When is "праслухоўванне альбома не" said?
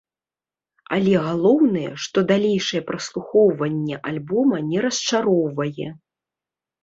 2.89-4.79